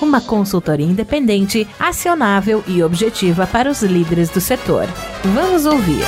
Uma 0.00 0.20
consultoria 0.20 0.86
independente, 0.86 1.68
acionável 1.78 2.64
e 2.66 2.82
objetiva 2.82 3.46
para 3.46 3.70
os 3.70 3.82
líderes 3.82 4.30
do 4.30 4.40
setor. 4.40 4.86
Vamos 5.34 5.66
ouvir. 5.66 6.04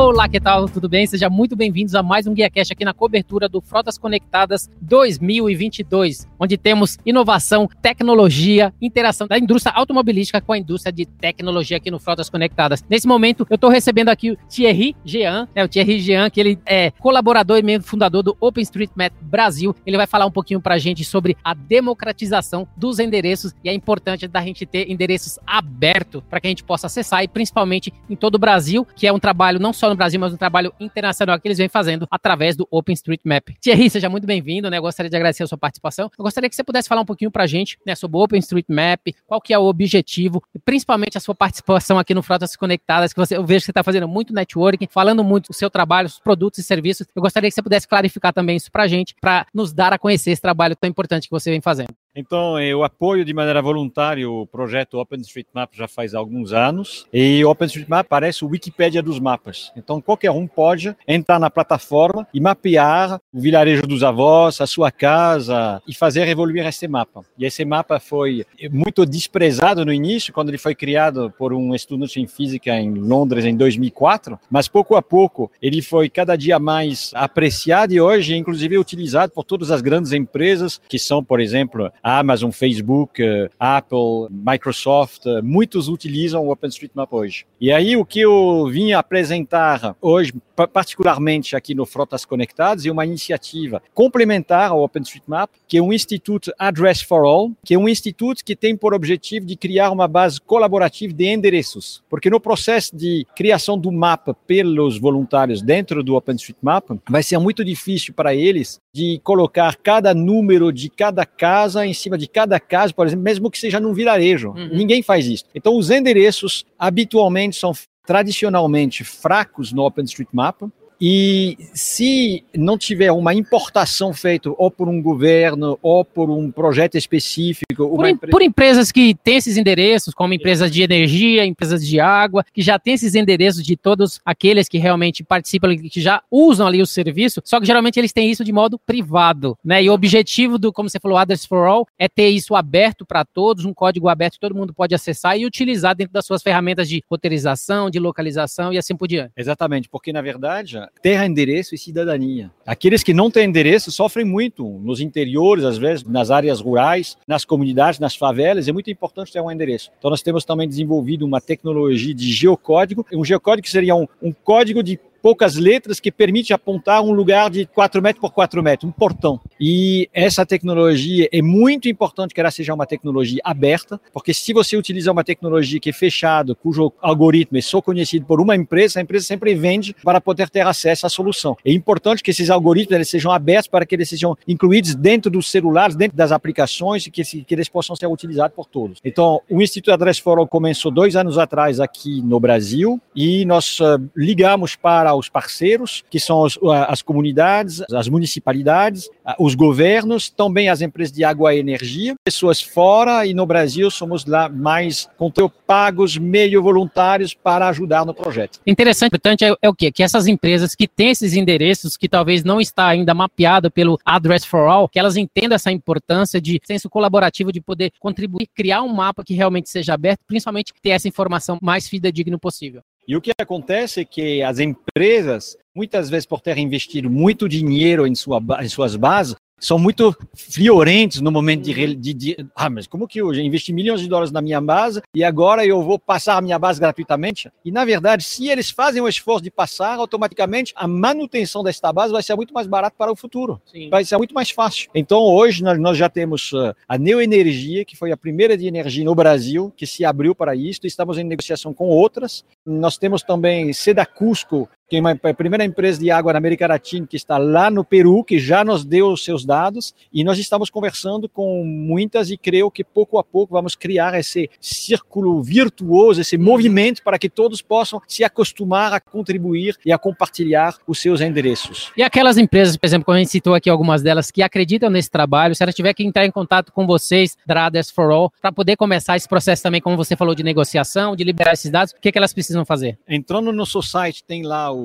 Olá, 0.00 0.28
que 0.28 0.38
tal? 0.38 0.68
Tudo 0.68 0.88
bem? 0.88 1.04
Sejam 1.08 1.28
muito 1.28 1.56
bem-vindos 1.56 1.92
a 1.96 2.04
mais 2.04 2.24
um 2.24 2.32
GuiaCast 2.32 2.72
aqui 2.72 2.84
na 2.84 2.94
cobertura 2.94 3.48
do 3.48 3.60
Frotas 3.60 3.98
Conectadas 3.98 4.70
2022, 4.80 6.24
onde 6.38 6.56
temos 6.56 6.96
inovação, 7.04 7.68
tecnologia, 7.82 8.72
interação 8.80 9.26
da 9.26 9.36
indústria 9.36 9.74
automobilística 9.74 10.40
com 10.40 10.52
a 10.52 10.58
indústria 10.58 10.92
de 10.92 11.04
tecnologia 11.04 11.78
aqui 11.78 11.90
no 11.90 11.98
Frotas 11.98 12.30
Conectadas. 12.30 12.84
Nesse 12.88 13.08
momento, 13.08 13.44
eu 13.50 13.56
estou 13.56 13.68
recebendo 13.68 14.08
aqui 14.08 14.30
o 14.30 14.36
Thierry 14.48 14.94
Jean, 15.04 15.48
né, 15.52 15.64
o 15.64 15.68
Thierry 15.68 15.98
Jean, 15.98 16.30
que 16.30 16.38
ele 16.38 16.60
é 16.64 16.92
colaborador 16.92 17.58
e 17.58 17.62
membro 17.64 17.88
fundador 17.88 18.22
do 18.22 18.36
OpenStreetMap 18.40 19.12
Brasil. 19.20 19.74
Ele 19.84 19.96
vai 19.96 20.06
falar 20.06 20.26
um 20.26 20.30
pouquinho 20.30 20.60
para 20.60 20.76
a 20.76 20.78
gente 20.78 21.04
sobre 21.04 21.36
a 21.42 21.54
democratização 21.54 22.68
dos 22.76 23.00
endereços 23.00 23.52
e 23.64 23.68
a 23.68 23.74
importância 23.74 24.28
da 24.28 24.40
gente 24.42 24.64
ter 24.64 24.88
endereços 24.88 25.40
abertos 25.44 26.22
para 26.30 26.40
que 26.40 26.46
a 26.46 26.50
gente 26.50 26.62
possa 26.62 26.86
acessar 26.86 27.24
e 27.24 27.28
principalmente 27.28 27.92
em 28.08 28.14
todo 28.14 28.36
o 28.36 28.38
Brasil, 28.38 28.86
que 28.94 29.04
é 29.04 29.12
um 29.12 29.18
trabalho 29.18 29.58
não 29.58 29.72
só 29.72 29.87
no 29.90 29.96
Brasil, 29.96 30.18
mas 30.20 30.32
um 30.32 30.36
trabalho 30.36 30.72
internacional 30.78 31.38
que 31.38 31.46
eles 31.48 31.58
vêm 31.58 31.68
fazendo 31.68 32.06
através 32.10 32.56
do 32.56 32.66
OpenStreetMap. 32.70 33.54
Thierry, 33.60 33.90
seja 33.90 34.08
muito 34.08 34.26
bem-vindo, 34.26 34.70
né? 34.70 34.80
Gostaria 34.80 35.10
de 35.10 35.16
agradecer 35.16 35.42
a 35.42 35.46
sua 35.46 35.58
participação. 35.58 36.10
Eu 36.18 36.22
gostaria 36.22 36.48
que 36.48 36.56
você 36.56 36.64
pudesse 36.64 36.88
falar 36.88 37.02
um 37.02 37.04
pouquinho 37.04 37.30
pra 37.30 37.46
gente, 37.46 37.78
né, 37.86 37.94
sobre 37.94 38.16
o 38.16 38.20
OpenStreetMap, 38.22 39.14
qual 39.26 39.40
que 39.40 39.52
é 39.52 39.58
o 39.58 39.64
objetivo, 39.64 40.42
e 40.54 40.58
principalmente 40.58 41.16
a 41.16 41.20
sua 41.20 41.34
participação 41.34 41.98
aqui 41.98 42.14
no 42.14 42.22
Frotas 42.22 42.56
Conectadas, 42.56 43.12
que 43.12 43.18
você, 43.18 43.36
eu 43.36 43.44
vejo 43.44 43.60
que 43.60 43.66
você 43.66 43.70
está 43.70 43.82
fazendo 43.82 44.08
muito 44.08 44.32
networking, 44.32 44.88
falando 44.90 45.22
muito 45.24 45.48
do 45.48 45.54
seu 45.54 45.70
trabalho, 45.70 46.06
os 46.06 46.18
produtos 46.18 46.58
e 46.58 46.62
serviços. 46.62 47.06
Eu 47.14 47.22
gostaria 47.22 47.48
que 47.48 47.54
você 47.54 47.62
pudesse 47.62 47.86
clarificar 47.86 48.32
também 48.32 48.56
isso 48.56 48.70
pra 48.70 48.86
gente, 48.86 49.14
para 49.20 49.46
nos 49.54 49.72
dar 49.72 49.92
a 49.92 49.98
conhecer 49.98 50.30
esse 50.30 50.42
trabalho 50.42 50.76
tão 50.76 50.88
importante 50.88 51.24
que 51.24 51.30
você 51.30 51.50
vem 51.50 51.60
fazendo. 51.60 51.94
Então, 52.14 52.60
eu 52.60 52.82
apoio 52.82 53.24
de 53.24 53.32
maneira 53.32 53.62
voluntária 53.62 54.28
o 54.28 54.46
projeto 54.46 54.98
OpenStreetMap 54.98 55.72
já 55.72 55.86
faz 55.86 56.14
alguns 56.14 56.52
anos. 56.52 57.06
E 57.12 57.44
OpenStreetMap 57.44 58.06
parece 58.08 58.44
o 58.44 58.48
Wikipédia 58.48 59.02
dos 59.02 59.20
mapas. 59.20 59.72
Então, 59.76 60.00
qualquer 60.00 60.30
um 60.30 60.46
pode 60.46 60.96
entrar 61.06 61.38
na 61.38 61.48
plataforma 61.48 62.26
e 62.34 62.40
mapear 62.40 63.20
o 63.32 63.40
vilarejo 63.40 63.82
dos 63.82 64.02
avós, 64.02 64.60
a 64.60 64.66
sua 64.66 64.90
casa 64.90 65.80
e 65.86 65.94
fazer 65.94 66.26
evoluir 66.26 66.66
esse 66.66 66.88
mapa. 66.88 67.24
E 67.38 67.44
esse 67.44 67.64
mapa 67.64 68.00
foi 68.00 68.44
muito 68.70 69.06
desprezado 69.06 69.84
no 69.84 69.92
início, 69.92 70.32
quando 70.32 70.48
ele 70.48 70.58
foi 70.58 70.74
criado 70.74 71.32
por 71.38 71.52
um 71.52 71.74
estudante 71.74 72.20
em 72.20 72.26
física 72.26 72.74
em 72.74 72.94
Londres 72.94 73.44
em 73.44 73.56
2004, 73.56 74.38
mas 74.50 74.66
pouco 74.66 74.96
a 74.96 75.02
pouco 75.02 75.50
ele 75.62 75.80
foi 75.82 76.08
cada 76.08 76.36
dia 76.36 76.58
mais 76.58 77.12
apreciado 77.14 77.92
e 77.92 78.00
hoje, 78.00 78.36
inclusive, 78.36 78.78
utilizado 78.78 79.32
por 79.32 79.44
todas 79.44 79.70
as 79.70 79.80
grandes 79.80 80.12
empresas 80.12 80.80
que 80.88 80.98
são, 80.98 81.22
por 81.22 81.40
exemplo, 81.40 81.90
Amazon, 82.02 82.50
Facebook, 82.50 83.22
eh, 83.22 83.48
Apple, 83.58 84.28
Microsoft, 84.30 85.26
eh, 85.26 85.42
muitos 85.42 85.88
utilizam 85.88 86.46
o 86.46 86.52
OpenStreetMap 86.52 87.12
hoje. 87.12 87.46
E 87.60 87.72
aí 87.72 87.96
o 87.96 88.04
que 88.04 88.20
eu 88.20 88.68
vim 88.70 88.92
apresentar 88.92 89.96
hoje, 90.00 90.32
particularmente 90.72 91.56
aqui 91.56 91.74
no 91.74 91.86
Frotas 91.86 92.24
Conectadas, 92.24 92.84
é 92.86 92.90
uma 92.90 93.04
iniciativa 93.04 93.82
complementar 93.94 94.70
ao 94.70 94.82
OpenStreetMap, 94.82 95.50
que 95.66 95.78
é 95.78 95.82
um 95.82 95.92
instituto 95.92 96.52
Address 96.58 97.02
for 97.02 97.24
All, 97.24 97.52
que 97.64 97.74
é 97.74 97.78
um 97.78 97.88
instituto 97.88 98.44
que 98.44 98.56
tem 98.56 98.76
por 98.76 98.94
objetivo 98.94 99.46
de 99.46 99.56
criar 99.56 99.90
uma 99.90 100.08
base 100.08 100.40
colaborativa 100.40 101.12
de 101.12 101.26
endereços. 101.26 102.02
Porque 102.08 102.30
no 102.30 102.40
processo 102.40 102.96
de 102.96 103.26
criação 103.36 103.78
do 103.78 103.90
mapa 103.90 104.34
pelos 104.46 104.98
voluntários 104.98 105.62
dentro 105.62 106.02
do 106.02 106.14
OpenStreetMap, 106.14 106.84
vai 107.08 107.22
ser 107.22 107.38
muito 107.38 107.64
difícil 107.64 108.14
para 108.14 108.34
eles 108.34 108.80
de 108.92 109.20
colocar 109.22 109.76
cada 109.76 110.14
número 110.14 110.72
de 110.72 110.88
cada 110.88 111.24
casa 111.24 111.86
em 111.88 111.94
cima 111.94 112.16
de 112.16 112.28
cada 112.28 112.60
casa, 112.60 112.92
por 112.92 113.06
exemplo, 113.06 113.24
mesmo 113.24 113.50
que 113.50 113.58
seja 113.58 113.80
num 113.80 113.92
vilarejo. 113.92 114.50
Uhum. 114.50 114.68
Ninguém 114.72 115.02
faz 115.02 115.26
isso. 115.26 115.44
Então, 115.54 115.76
os 115.76 115.90
endereços 115.90 116.64
habitualmente 116.78 117.56
são 117.56 117.72
tradicionalmente 118.06 119.04
fracos 119.04 119.72
no 119.72 119.84
OpenStreetMap, 119.84 120.62
e 121.00 121.56
se 121.72 122.44
não 122.54 122.76
tiver 122.76 123.12
uma 123.12 123.32
importação 123.32 124.12
feita 124.12 124.50
ou 124.56 124.70
por 124.70 124.88
um 124.88 125.00
governo 125.00 125.78
ou 125.80 126.04
por 126.04 126.30
um 126.30 126.50
projeto 126.50 126.96
específico. 126.96 127.66
Por, 127.74 128.08
empre... 128.08 128.30
por, 128.30 128.42
empresas 128.42 128.90
que 128.90 129.14
têm 129.14 129.36
esses 129.36 129.56
endereços, 129.56 130.14
como 130.14 130.34
empresas 130.34 130.70
de 130.70 130.82
energia, 130.82 131.44
empresas 131.44 131.86
de 131.86 132.00
água, 132.00 132.44
que 132.52 132.62
já 132.62 132.78
têm 132.78 132.94
esses 132.94 133.14
endereços 133.14 133.62
de 133.62 133.76
todos 133.76 134.20
aqueles 134.24 134.68
que 134.68 134.78
realmente 134.78 135.22
participam, 135.22 135.76
que 135.76 136.00
já 136.00 136.22
usam 136.30 136.66
ali 136.66 136.82
o 136.82 136.86
serviço, 136.86 137.40
só 137.44 137.60
que 137.60 137.66
geralmente 137.66 137.98
eles 137.98 138.12
têm 138.12 138.30
isso 138.30 138.44
de 138.44 138.52
modo 138.52 138.78
privado. 138.78 139.56
Né? 139.64 139.84
E 139.84 139.90
o 139.90 139.92
objetivo 139.92 140.58
do, 140.58 140.72
como 140.72 140.88
você 140.88 140.98
falou, 140.98 141.16
Address 141.16 141.46
for 141.46 141.66
All, 141.66 141.86
é 141.98 142.08
ter 142.08 142.28
isso 142.28 142.54
aberto 142.56 143.06
para 143.06 143.24
todos, 143.24 143.64
um 143.64 143.74
código 143.74 144.08
aberto 144.08 144.34
que 144.34 144.40
todo 144.40 144.54
mundo 144.54 144.74
pode 144.74 144.94
acessar 144.94 145.38
e 145.38 145.46
utilizar 145.46 145.94
dentro 145.94 146.12
das 146.12 146.26
suas 146.26 146.42
ferramentas 146.42 146.88
de 146.88 147.02
roteirização, 147.08 147.90
de 147.90 147.98
localização 147.98 148.72
e 148.72 148.78
assim 148.78 148.96
por 148.96 149.06
diante. 149.06 149.32
Exatamente, 149.36 149.88
porque 149.88 150.12
na 150.12 150.22
verdade 150.22 150.78
terra, 151.02 151.26
endereço 151.26 151.74
e 151.74 151.78
cidadania. 151.78 152.50
Aqueles 152.66 153.02
que 153.02 153.14
não 153.14 153.30
têm 153.30 153.48
endereço 153.48 153.90
sofrem 153.90 154.24
muito 154.24 154.64
nos 154.80 155.00
interiores, 155.00 155.64
às 155.64 155.78
vezes 155.78 156.04
nas 156.04 156.30
áreas 156.30 156.60
rurais, 156.60 157.16
nas 157.26 157.44
comunidades, 157.44 158.00
nas 158.00 158.14
favelas. 158.14 158.68
É 158.68 158.72
muito 158.72 158.90
importante 158.90 159.32
ter 159.32 159.40
um 159.40 159.50
endereço. 159.50 159.90
Então 159.98 160.10
nós 160.10 160.22
temos 160.22 160.44
também 160.44 160.68
desenvolvido 160.68 161.24
uma 161.24 161.40
tecnologia 161.40 162.14
de 162.14 162.30
geocódigo. 162.30 163.06
Um 163.12 163.24
geocódigo 163.24 163.68
seria 163.68 163.94
um, 163.94 164.06
um 164.22 164.32
código 164.32 164.82
de 164.82 164.98
poucas 165.22 165.56
letras 165.56 166.00
que 166.00 166.10
permite 166.10 166.52
apontar 166.52 167.02
um 167.02 167.12
lugar 167.12 167.50
de 167.50 167.66
4 167.66 168.02
metros 168.02 168.20
por 168.20 168.32
4 168.32 168.62
metros, 168.62 168.88
um 168.88 168.92
portão. 168.92 169.40
E 169.60 170.08
essa 170.12 170.44
tecnologia 170.46 171.28
é 171.32 171.42
muito 171.42 171.88
importante 171.88 172.34
que 172.34 172.40
ela 172.40 172.50
seja 172.50 172.74
uma 172.74 172.86
tecnologia 172.86 173.40
aberta, 173.44 174.00
porque 174.12 174.32
se 174.32 174.52
você 174.52 174.76
utiliza 174.76 175.12
uma 175.12 175.24
tecnologia 175.24 175.80
que 175.80 175.90
é 175.90 175.92
fechada, 175.92 176.54
cujo 176.54 176.92
algoritmo 177.00 177.58
é 177.58 177.60
só 177.60 177.80
conhecido 177.80 178.26
por 178.26 178.40
uma 178.40 178.56
empresa, 178.56 178.98
a 178.98 179.02
empresa 179.02 179.24
sempre 179.24 179.54
vende 179.54 179.94
para 180.02 180.20
poder 180.20 180.48
ter 180.48 180.66
acesso 180.66 181.06
à 181.06 181.08
solução. 181.08 181.56
É 181.64 181.72
importante 181.72 182.22
que 182.22 182.30
esses 182.30 182.50
algoritmos 182.50 182.94
eles 182.94 183.08
sejam 183.08 183.32
abertos 183.32 183.68
para 183.68 183.84
que 183.84 183.94
eles 183.94 184.08
sejam 184.08 184.36
incluídos 184.46 184.94
dentro 184.94 185.30
dos 185.30 185.50
celulares, 185.50 185.96
dentro 185.96 186.16
das 186.16 186.32
aplicações 186.32 187.06
e 187.06 187.10
que, 187.10 187.22
que 187.22 187.54
eles 187.54 187.68
possam 187.68 187.96
ser 187.96 188.06
utilizados 188.06 188.54
por 188.54 188.66
todos. 188.66 189.00
Então, 189.04 189.40
o 189.48 189.60
Instituto 189.60 189.92
Address 189.92 190.18
for 190.18 190.38
All 190.38 190.46
começou 190.46 190.90
dois 190.90 191.16
anos 191.16 191.38
atrás 191.38 191.80
aqui 191.80 192.22
no 192.22 192.38
Brasil 192.40 193.00
e 193.14 193.44
nós 193.44 193.80
uh, 193.80 194.00
ligamos 194.16 194.76
para 194.76 195.07
os 195.14 195.28
parceiros, 195.28 196.04
que 196.10 196.20
são 196.20 196.42
os, 196.42 196.58
as 196.88 197.02
comunidades, 197.02 197.82
as 197.92 198.08
municipalidades, 198.08 199.08
os 199.38 199.54
governos, 199.54 200.28
também 200.28 200.68
as 200.68 200.80
empresas 200.80 201.12
de 201.12 201.24
água 201.24 201.54
e 201.54 201.58
energia, 201.58 202.14
pessoas 202.24 202.60
fora 202.60 203.26
e 203.26 203.34
no 203.34 203.46
Brasil 203.46 203.90
somos 203.90 204.24
lá 204.24 204.48
mais 204.48 205.08
com 205.16 205.30
pagos 205.66 206.16
meio 206.16 206.62
voluntários 206.62 207.34
para 207.34 207.68
ajudar 207.68 208.04
no 208.04 208.14
projeto. 208.14 208.60
Interessante, 208.66 209.08
importante 209.08 209.44
é, 209.44 209.54
é 209.60 209.68
o 209.68 209.74
quê? 209.74 209.92
Que 209.92 210.02
essas 210.02 210.26
empresas 210.26 210.74
que 210.74 210.88
têm 210.88 211.10
esses 211.10 211.34
endereços 211.34 211.96
que 211.96 212.08
talvez 212.08 212.42
não 212.42 212.60
está 212.60 212.86
ainda 212.86 213.14
mapeado 213.14 213.70
pelo 213.70 213.98
Address 214.04 214.44
for 214.44 214.68
All, 214.68 214.88
que 214.88 214.98
elas 214.98 215.16
entendam 215.16 215.56
essa 215.56 215.70
importância 215.70 216.40
de 216.40 216.60
senso 216.64 216.88
colaborativo 216.88 217.52
de 217.52 217.60
poder 217.60 217.92
contribuir, 218.00 218.48
criar 218.54 218.82
um 218.82 218.92
mapa 218.92 219.24
que 219.24 219.34
realmente 219.34 219.68
seja 219.68 219.94
aberto, 219.94 220.24
principalmente 220.26 220.72
ter 220.82 220.90
essa 220.90 221.08
informação 221.08 221.58
mais 221.60 221.88
fidedigna 221.88 222.38
possível. 222.38 222.82
E 223.08 223.16
o 223.16 223.22
que 223.22 223.32
acontece 223.40 224.02
é 224.02 224.04
que 224.04 224.42
as 224.42 224.58
empresas, 224.58 225.56
muitas 225.74 226.10
vezes 226.10 226.26
por 226.26 226.42
ter 226.42 226.58
investido 226.58 227.08
muito 227.08 227.48
dinheiro 227.48 228.06
em, 228.06 228.14
sua, 228.14 228.38
em 228.60 228.68
suas 228.68 228.96
bases, 228.96 229.34
são 229.58 229.78
muito 229.78 230.16
friorentos 230.34 231.20
no 231.20 231.30
momento 231.30 231.62
de, 231.62 231.94
de, 231.94 232.14
de, 232.14 232.46
ah, 232.54 232.70
mas 232.70 232.86
como 232.86 233.06
que 233.06 233.20
eu 233.20 233.32
investi 233.34 233.72
milhões 233.72 234.00
de 234.00 234.08
dólares 234.08 234.32
na 234.32 234.40
minha 234.40 234.60
base 234.60 235.02
e 235.14 235.24
agora 235.24 235.64
eu 235.64 235.82
vou 235.82 235.98
passar 235.98 236.36
a 236.36 236.40
minha 236.40 236.58
base 236.58 236.80
gratuitamente? 236.80 237.50
E 237.64 237.72
na 237.72 237.84
verdade, 237.84 238.24
se 238.24 238.48
eles 238.48 238.70
fazem 238.70 239.02
o 239.02 239.08
esforço 239.08 239.42
de 239.42 239.50
passar, 239.50 239.98
automaticamente 239.98 240.72
a 240.76 240.86
manutenção 240.86 241.62
desta 241.62 241.92
base 241.92 242.12
vai 242.12 242.22
ser 242.22 242.34
muito 242.36 242.54
mais 242.54 242.66
barato 242.66 242.96
para 242.96 243.12
o 243.12 243.16
futuro. 243.16 243.60
Sim. 243.66 243.90
Vai 243.90 244.04
ser 244.04 244.16
muito 244.16 244.34
mais 244.34 244.50
fácil. 244.50 244.90
Então 244.94 245.20
hoje 245.20 245.62
nós, 245.62 245.98
já 245.98 246.08
temos 246.08 246.52
uh, 246.52 246.74
a 246.88 246.98
Neoenergia, 246.98 247.84
que 247.84 247.96
foi 247.96 248.12
a 248.12 248.16
primeira 248.16 248.56
de 248.56 248.66
energia 248.66 249.04
no 249.04 249.14
Brasil, 249.14 249.72
que 249.76 249.86
se 249.86 250.04
abriu 250.04 250.34
para 250.34 250.54
isso, 250.54 250.80
estamos 250.84 251.18
em 251.18 251.24
negociação 251.24 251.74
com 251.74 251.88
outras. 251.88 252.44
Nós 252.64 252.96
temos 252.96 253.22
também 253.22 253.72
Seda 253.72 254.04
Cusco, 254.06 254.68
que 254.88 254.96
é 254.96 255.00
a 255.30 255.34
primeira 255.34 255.64
empresa 255.64 256.00
de 256.00 256.10
água 256.10 256.32
na 256.32 256.38
América 256.38 256.66
Latina 256.66 257.06
que 257.06 257.16
está 257.16 257.36
lá 257.36 257.70
no 257.70 257.84
Peru, 257.84 258.24
que 258.24 258.38
já 258.38 258.64
nos 258.64 258.84
deu 258.84 259.12
os 259.12 259.24
seus 259.24 259.44
dados, 259.44 259.94
e 260.12 260.24
nós 260.24 260.38
estamos 260.38 260.70
conversando 260.70 261.28
com 261.28 261.64
muitas 261.64 262.30
e 262.30 262.36
creio 262.36 262.70
que 262.70 262.82
pouco 262.82 263.18
a 263.18 263.24
pouco 263.24 263.54
vamos 263.54 263.74
criar 263.74 264.18
esse 264.18 264.48
círculo 264.60 265.42
virtuoso, 265.42 266.20
esse 266.20 266.38
movimento 266.38 267.02
para 267.02 267.18
que 267.18 267.28
todos 267.28 267.60
possam 267.60 268.00
se 268.08 268.24
acostumar 268.24 268.92
a 268.92 269.00
contribuir 269.00 269.76
e 269.84 269.92
a 269.92 269.98
compartilhar 269.98 270.76
os 270.86 270.98
seus 270.98 271.20
endereços. 271.20 271.92
E 271.96 272.02
aquelas 272.02 272.38
empresas, 272.38 272.76
por 272.76 272.86
exemplo, 272.86 273.04
como 273.04 273.16
a 273.16 273.18
gente 273.18 273.30
citou 273.30 273.54
aqui 273.54 273.68
algumas 273.68 274.02
delas, 274.02 274.30
que 274.30 274.42
acreditam 274.42 274.88
nesse 274.88 275.10
trabalho, 275.10 275.54
se 275.54 275.62
ela 275.62 275.72
tiver 275.72 275.92
que 275.92 276.04
entrar 276.04 276.24
em 276.24 276.30
contato 276.30 276.72
com 276.72 276.86
vocês, 276.86 277.36
Brothers 277.46 277.90
for 277.90 278.10
All, 278.10 278.32
para 278.40 278.52
poder 278.52 278.76
começar 278.76 279.16
esse 279.16 279.28
processo 279.28 279.62
também, 279.62 279.80
como 279.80 279.96
você 279.96 280.16
falou, 280.16 280.34
de 280.34 280.42
negociação, 280.42 281.14
de 281.14 281.24
liberar 281.24 281.52
esses 281.52 281.70
dados, 281.70 281.92
o 281.92 282.00
que, 282.00 282.10
que 282.10 282.18
elas 282.18 282.32
precisam 282.32 282.64
fazer? 282.64 282.98
Entrando 283.06 283.46
no 283.46 283.52
nosso 283.52 283.82
site, 283.82 284.24
tem 284.24 284.42
lá 284.42 284.72
o, 284.72 284.77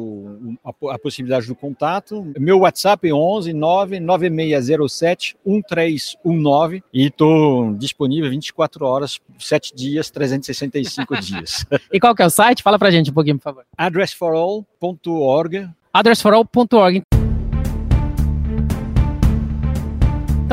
a, 0.63 0.93
a 0.93 0.99
possibilidade 0.99 1.47
do 1.47 1.55
contato. 1.55 2.31
Meu 2.37 2.59
WhatsApp 2.59 3.07
é 3.07 3.13
11 3.13 3.53
99607 3.53 5.35
1319 5.45 6.83
e 6.93 7.07
estou 7.07 7.73
disponível 7.73 8.29
24 8.29 8.85
horas, 8.85 9.19
7 9.39 9.75
dias, 9.75 10.09
365 10.11 11.17
dias. 11.21 11.65
e 11.91 11.99
qual 11.99 12.15
que 12.15 12.21
é 12.21 12.25
o 12.25 12.29
site? 12.29 12.63
Fala 12.63 12.77
pra 12.79 12.91
gente 12.91 13.11
um 13.11 13.13
pouquinho, 13.13 13.37
por 13.37 13.43
favor. 13.43 13.65
addressforall.org 13.77 15.69
addressforall.org 15.93 17.03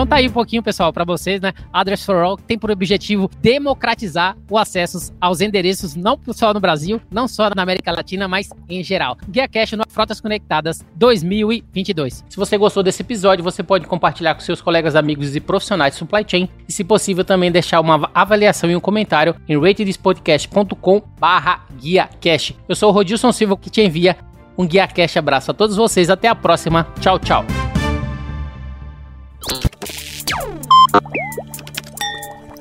Então 0.00 0.06
tá 0.06 0.16
aí 0.16 0.28
um 0.28 0.32
pouquinho, 0.32 0.62
pessoal, 0.62 0.94
para 0.94 1.04
vocês, 1.04 1.42
né? 1.42 1.52
Address 1.70 2.06
for 2.06 2.16
All 2.16 2.34
tem 2.34 2.58
por 2.58 2.70
objetivo 2.70 3.30
democratizar 3.42 4.34
o 4.50 4.56
acesso 4.56 5.12
aos 5.20 5.42
endereços, 5.42 5.94
não 5.94 6.18
só 6.32 6.54
no 6.54 6.58
Brasil, 6.58 6.98
não 7.10 7.28
só 7.28 7.50
na 7.54 7.62
América 7.62 7.92
Latina, 7.92 8.26
mas 8.26 8.48
em 8.66 8.82
geral. 8.82 9.18
Guia 9.28 9.46
Cash 9.46 9.72
no 9.72 9.84
Frotas 9.90 10.18
Conectadas 10.18 10.82
2022. 10.96 12.24
Se 12.30 12.36
você 12.38 12.56
gostou 12.56 12.82
desse 12.82 13.02
episódio, 13.02 13.44
você 13.44 13.62
pode 13.62 13.86
compartilhar 13.86 14.34
com 14.34 14.40
seus 14.40 14.62
colegas, 14.62 14.96
amigos 14.96 15.36
e 15.36 15.40
profissionais 15.40 15.92
de 15.92 15.98
supply 15.98 16.24
chain 16.26 16.48
e, 16.66 16.72
se 16.72 16.82
possível, 16.82 17.22
também 17.22 17.52
deixar 17.52 17.78
uma 17.78 18.10
avaliação 18.14 18.70
e 18.70 18.76
um 18.76 18.80
comentário 18.80 19.36
em 19.46 19.60
ratedspodcast.com 19.60 21.02
barra 21.20 21.66
Guia 21.78 22.08
Cash. 22.22 22.54
Eu 22.66 22.74
sou 22.74 22.88
o 22.88 22.92
Rodilson 22.92 23.32
Silva 23.32 23.54
que 23.54 23.68
te 23.68 23.82
envia 23.82 24.16
um 24.56 24.66
Guia 24.66 24.88
Cash 24.88 25.18
abraço 25.18 25.50
a 25.50 25.54
todos 25.54 25.76
vocês. 25.76 26.08
Até 26.08 26.26
a 26.26 26.34
próxima. 26.34 26.86
Tchau, 27.02 27.18
tchau. 27.18 27.44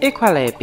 Equalab 0.01 0.61